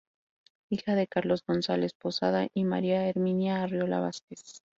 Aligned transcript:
Hija 0.71 0.95
de 0.95 1.05
Carlos 1.05 1.43
Gonzáles 1.47 1.93
Posada 1.93 2.47
y 2.55 2.63
María 2.63 3.07
Herminia 3.07 3.61
Arriola 3.61 3.99
Vásquez. 3.99 4.63